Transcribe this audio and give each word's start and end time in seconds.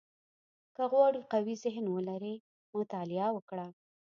•که 0.75 0.83
غواړې 0.91 1.21
قوي 1.31 1.55
ذهن 1.63 1.85
ولرې، 1.89 2.35
مطالعه 2.77 3.27
وکړه. 3.33 3.67